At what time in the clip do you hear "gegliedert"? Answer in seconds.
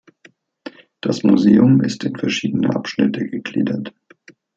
3.27-3.93